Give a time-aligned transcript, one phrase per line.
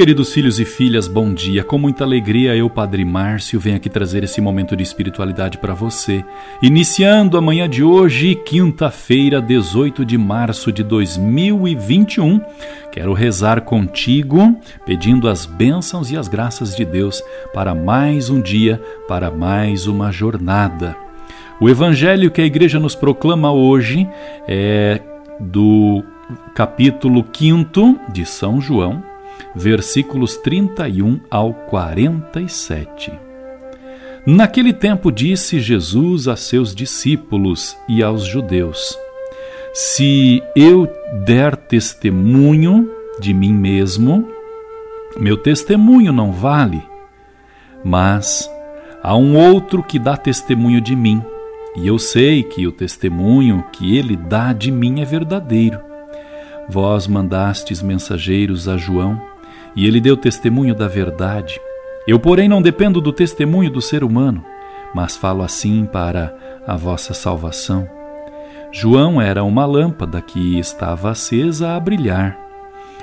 [0.00, 1.62] Queridos filhos e filhas, bom dia.
[1.62, 6.24] Com muita alegria, eu, Padre Márcio, venho aqui trazer esse momento de espiritualidade para você.
[6.62, 12.40] Iniciando a manhã de hoje, quinta-feira, 18 de março de 2021,
[12.90, 17.22] quero rezar contigo, pedindo as bênçãos e as graças de Deus
[17.52, 20.96] para mais um dia, para mais uma jornada.
[21.60, 24.08] O evangelho que a igreja nos proclama hoje
[24.48, 24.98] é
[25.38, 26.02] do
[26.54, 29.09] capítulo 5 de São João,
[29.54, 33.12] versículos 31 ao 47.
[34.26, 38.98] Naquele tempo disse Jesus a seus discípulos e aos judeus:
[39.72, 40.86] Se eu
[41.24, 44.28] der testemunho de mim mesmo,
[45.18, 46.82] meu testemunho não vale,
[47.82, 48.50] mas
[49.02, 51.24] há um outro que dá testemunho de mim,
[51.76, 55.80] e eu sei que o testemunho que ele dá de mim é verdadeiro.
[56.68, 59.29] Vós mandastes mensageiros a João
[59.74, 61.60] e ele deu testemunho da verdade.
[62.06, 64.44] Eu, porém, não dependo do testemunho do ser humano,
[64.94, 66.34] mas falo assim para
[66.66, 67.88] a vossa salvação.
[68.72, 72.38] João era uma lâmpada que estava acesa a brilhar,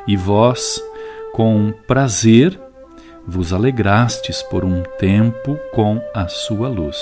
[0.07, 0.81] e vós,
[1.33, 2.59] com prazer,
[3.27, 6.97] vos alegrastes por um tempo com a sua luz.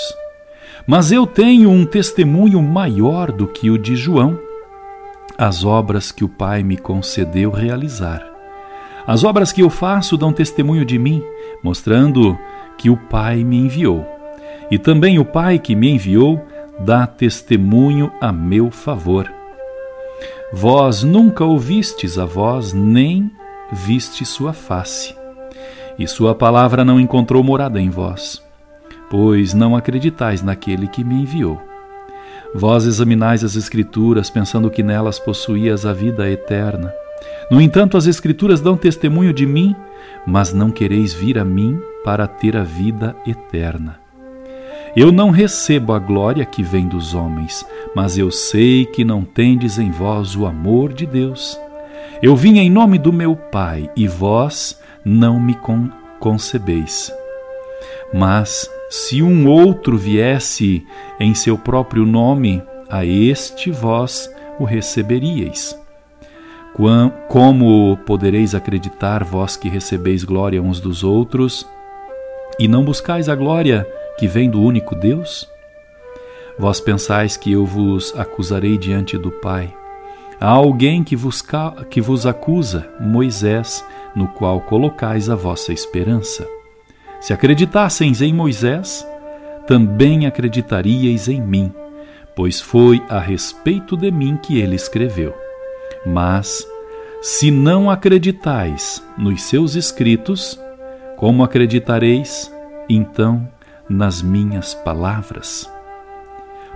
[0.87, 4.39] Mas eu tenho um testemunho maior do que o de João,
[5.37, 8.34] as obras que o Pai me concedeu realizar.
[9.07, 11.23] As obras que eu faço dão testemunho de mim,
[11.61, 12.37] mostrando
[12.77, 14.05] que o Pai me enviou.
[14.71, 16.41] E também o Pai que me enviou
[16.79, 19.31] dá testemunho a meu favor.
[20.51, 23.31] Vós nunca ouvistes a voz, nem
[23.71, 25.15] viste sua face,
[25.97, 28.41] e sua palavra não encontrou morada em vós,
[29.09, 31.61] pois não acreditais naquele que me enviou.
[32.53, 36.93] Vós examinais as Escrituras, pensando que nelas possuías a vida eterna
[37.49, 39.75] no entanto, as Escrituras dão testemunho de mim,
[40.25, 43.99] mas não quereis vir a mim para ter a vida eterna.
[44.95, 47.65] Eu não recebo a glória que vem dos homens,
[47.95, 51.59] mas eu sei que não tendes em vós o amor de Deus.
[52.21, 55.89] Eu vim em nome do meu Pai, e vós não me con
[56.19, 57.11] concebeis.
[58.13, 60.85] Mas se um outro viesse
[61.19, 65.77] em seu próprio nome, a este vós o receberíeis.
[67.29, 71.65] Como podereis acreditar, vós que recebeis glória uns dos outros,
[72.59, 73.87] e não buscais a glória
[74.17, 75.49] que vem do único Deus?
[76.59, 79.73] Vós pensais que eu vos acusarei diante do Pai.
[80.39, 81.41] Há alguém que vos,
[81.89, 86.45] que vos acusa, Moisés, no qual colocais a vossa esperança.
[87.21, 89.07] Se acreditasseis em Moisés,
[89.65, 91.73] também acreditaríeis em mim,
[92.35, 95.44] pois foi a respeito de mim que ele escreveu.
[96.05, 96.67] Mas,
[97.21, 100.59] se não acreditais nos seus escritos,
[101.17, 102.53] como acreditareis,
[102.87, 103.47] então,
[103.89, 105.69] nas minhas palavras?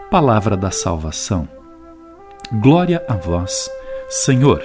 [0.10, 1.48] Palavra da salvação.
[2.54, 3.70] Glória a vós,
[4.10, 4.64] Senhor.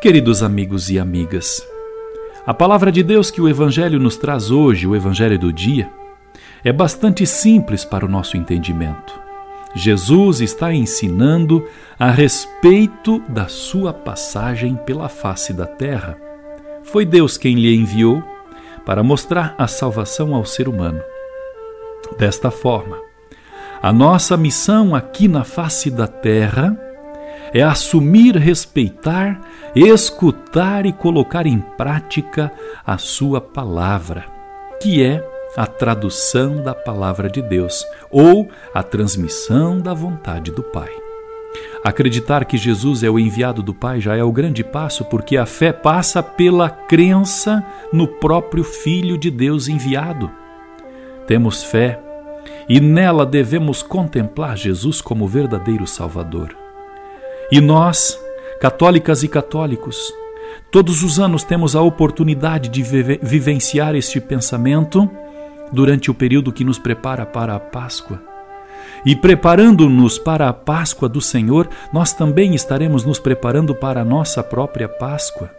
[0.00, 1.66] Queridos amigos e amigas,
[2.46, 5.90] a palavra de Deus que o Evangelho nos traz hoje, o Evangelho do dia,
[6.62, 9.25] é bastante simples para o nosso entendimento.
[9.76, 16.16] Jesus está ensinando a respeito da sua passagem pela face da terra.
[16.82, 18.22] Foi Deus quem lhe enviou
[18.86, 21.02] para mostrar a salvação ao ser humano.
[22.18, 22.98] Desta forma,
[23.82, 26.74] a nossa missão aqui na face da terra
[27.52, 29.38] é assumir, respeitar,
[29.74, 32.50] escutar e colocar em prática
[32.86, 34.24] a Sua palavra,
[34.80, 35.22] que é
[35.56, 40.90] a tradução da palavra de Deus ou a transmissão da vontade do Pai.
[41.82, 45.46] Acreditar que Jesus é o enviado do Pai já é o grande passo, porque a
[45.46, 50.30] fé passa pela crença no próprio Filho de Deus enviado.
[51.26, 52.00] Temos fé
[52.68, 56.56] e nela devemos contemplar Jesus como verdadeiro Salvador.
[57.50, 58.18] E nós,
[58.60, 60.12] católicas e católicos,
[60.70, 65.08] todos os anos temos a oportunidade de vivenciar este pensamento
[65.72, 68.20] durante o período que nos prepara para a Páscoa.
[69.04, 74.42] E preparando-nos para a Páscoa do Senhor, nós também estaremos nos preparando para a nossa
[74.42, 75.50] própria Páscoa.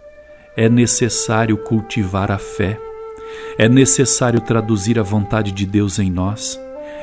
[0.55, 2.79] É necessário cultivar a fé.
[3.57, 6.59] É necessário traduzir a vontade de Deus em nós.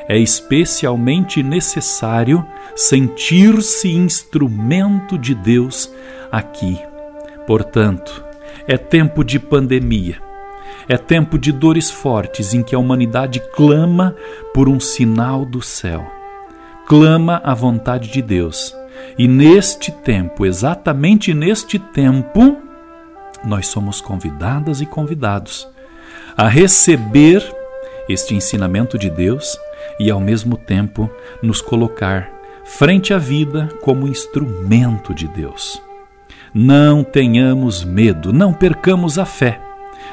[0.09, 2.45] é especialmente necessário
[2.77, 5.91] sentir-se instrumento de Deus
[6.31, 6.79] aqui.
[7.47, 8.25] Portanto,
[8.67, 10.19] é tempo de pandemia,
[10.89, 14.15] é tempo de dores fortes em que a humanidade clama
[14.53, 16.05] por um sinal do céu,
[16.87, 18.75] clama a vontade de Deus.
[19.19, 22.57] E neste tempo, exatamente neste tempo,
[23.45, 25.69] nós somos convidadas e convidados
[26.37, 27.43] a receber
[28.09, 29.59] este ensinamento de Deus
[29.99, 31.11] e, ao mesmo tempo,
[31.43, 32.31] nos colocar
[32.65, 35.81] frente à vida como instrumento de Deus.
[36.53, 39.61] Não tenhamos medo, não percamos a fé.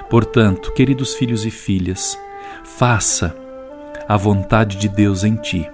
[0.09, 2.17] Portanto, queridos filhos e filhas,
[2.63, 3.35] faça
[4.07, 5.69] a vontade de Deus em ti.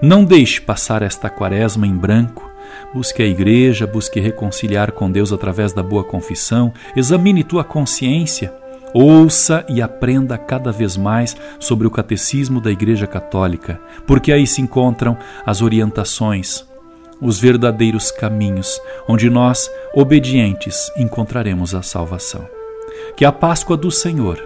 [0.00, 2.50] Não deixe passar esta quaresma em branco.
[2.92, 8.52] Busque a igreja, busque reconciliar com Deus através da boa confissão, examine tua consciência
[8.98, 14.62] Ouça e aprenda cada vez mais sobre o catecismo da Igreja Católica, porque aí se
[14.62, 16.64] encontram as orientações,
[17.20, 22.55] os verdadeiros caminhos, onde nós, obedientes, encontraremos a salvação.
[23.14, 24.42] Que a Páscoa do Senhor,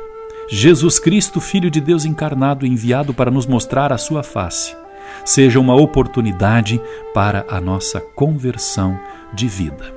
[0.49, 4.77] Jesus Cristo, Filho de Deus encarnado, enviado para nos mostrar a sua face,
[5.25, 6.81] seja uma oportunidade
[7.15, 8.99] para a nossa conversão
[9.33, 9.95] de vida.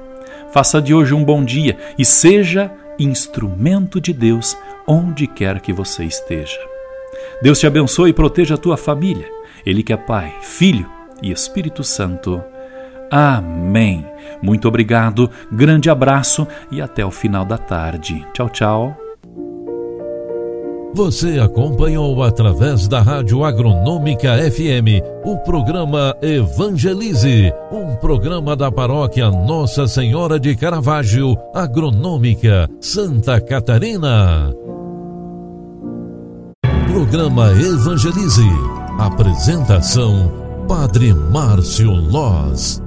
[0.52, 4.56] Faça de hoje um bom dia e seja instrumento de Deus
[4.86, 6.60] onde quer que você esteja.
[7.42, 9.28] Deus te abençoe e proteja a tua família.
[9.66, 10.90] Ele que é Pai, Filho
[11.22, 12.44] e Espírito Santo.
[13.16, 14.04] Amém.
[14.42, 18.26] Muito obrigado, grande abraço e até o final da tarde.
[18.34, 18.98] Tchau, tchau.
[20.96, 29.88] Você acompanhou através da Rádio Agronômica FM o programa Evangelize, um programa da paróquia Nossa
[29.88, 34.52] Senhora de Caravaggio, Agronômica, Santa Catarina.
[36.88, 38.50] Programa Evangelize.
[39.00, 40.32] Apresentação:
[40.68, 42.83] Padre Márcio Loz.